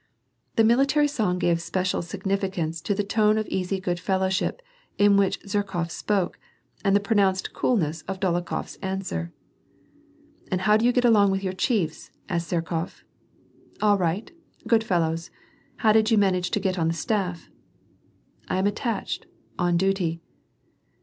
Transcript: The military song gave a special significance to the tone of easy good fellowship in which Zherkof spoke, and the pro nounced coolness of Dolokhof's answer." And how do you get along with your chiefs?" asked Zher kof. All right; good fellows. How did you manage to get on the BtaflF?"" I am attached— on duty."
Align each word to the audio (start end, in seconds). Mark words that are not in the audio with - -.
The 0.55 0.63
military 0.63 1.07
song 1.07 1.37
gave 1.37 1.57
a 1.57 1.59
special 1.59 2.01
significance 2.01 2.81
to 2.81 2.95
the 2.95 3.03
tone 3.03 3.37
of 3.37 3.45
easy 3.49 3.79
good 3.79 3.99
fellowship 3.99 4.63
in 4.97 5.15
which 5.15 5.39
Zherkof 5.41 5.91
spoke, 5.91 6.39
and 6.83 6.95
the 6.95 6.99
pro 6.99 7.15
nounced 7.15 7.53
coolness 7.53 8.01
of 8.07 8.19
Dolokhof's 8.19 8.77
answer." 8.77 9.31
And 10.51 10.61
how 10.61 10.75
do 10.75 10.85
you 10.85 10.91
get 10.91 11.05
along 11.05 11.29
with 11.29 11.43
your 11.43 11.53
chiefs?" 11.53 12.09
asked 12.29 12.49
Zher 12.51 12.63
kof. 12.63 13.03
All 13.79 13.99
right; 13.99 14.31
good 14.67 14.83
fellows. 14.83 15.29
How 15.75 15.91
did 15.93 16.09
you 16.09 16.17
manage 16.17 16.49
to 16.49 16.59
get 16.59 16.79
on 16.79 16.87
the 16.87 16.95
BtaflF?"" 16.95 17.49
I 18.49 18.57
am 18.57 18.65
attached— 18.65 19.27
on 19.59 19.77
duty." 19.77 20.19